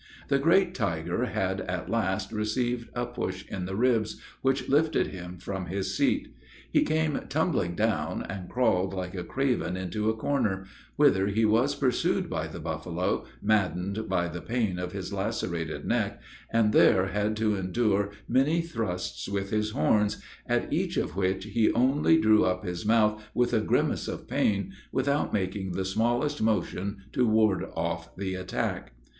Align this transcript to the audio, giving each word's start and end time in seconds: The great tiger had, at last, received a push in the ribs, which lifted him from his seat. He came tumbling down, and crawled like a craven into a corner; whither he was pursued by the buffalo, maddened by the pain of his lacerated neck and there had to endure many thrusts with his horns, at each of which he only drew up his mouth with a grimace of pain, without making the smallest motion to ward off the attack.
The 0.29 0.39
great 0.39 0.73
tiger 0.73 1.25
had, 1.25 1.61
at 1.61 1.87
last, 1.87 2.31
received 2.31 2.89
a 2.95 3.05
push 3.05 3.45
in 3.49 3.65
the 3.65 3.75
ribs, 3.75 4.19
which 4.41 4.67
lifted 4.67 5.09
him 5.09 5.37
from 5.37 5.67
his 5.67 5.95
seat. 5.95 6.35
He 6.71 6.81
came 6.81 7.19
tumbling 7.29 7.75
down, 7.75 8.23
and 8.27 8.49
crawled 8.49 8.95
like 8.95 9.13
a 9.13 9.23
craven 9.23 9.77
into 9.77 10.09
a 10.09 10.15
corner; 10.15 10.65
whither 10.95 11.27
he 11.27 11.45
was 11.45 11.75
pursued 11.75 12.31
by 12.31 12.47
the 12.47 12.59
buffalo, 12.59 13.25
maddened 13.43 14.09
by 14.09 14.27
the 14.27 14.41
pain 14.41 14.79
of 14.79 14.91
his 14.91 15.13
lacerated 15.13 15.85
neck 15.85 16.19
and 16.51 16.73
there 16.73 17.09
had 17.09 17.37
to 17.37 17.53
endure 17.55 18.09
many 18.27 18.59
thrusts 18.61 19.29
with 19.29 19.51
his 19.51 19.69
horns, 19.69 20.17
at 20.47 20.73
each 20.73 20.97
of 20.97 21.15
which 21.15 21.45
he 21.45 21.71
only 21.73 22.19
drew 22.19 22.43
up 22.43 22.65
his 22.65 22.87
mouth 22.87 23.23
with 23.35 23.53
a 23.53 23.61
grimace 23.61 24.07
of 24.07 24.27
pain, 24.27 24.73
without 24.91 25.31
making 25.31 25.73
the 25.73 25.85
smallest 25.85 26.41
motion 26.41 27.03
to 27.11 27.27
ward 27.27 27.65
off 27.75 28.15
the 28.17 28.33
attack. 28.33 28.93